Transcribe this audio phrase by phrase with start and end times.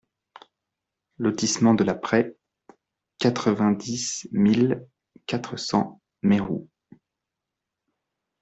[1.19, 2.35] Lotissement de la Praie,
[3.19, 4.83] quatre-vingt-dix mille
[5.27, 6.67] quatre cents Meroux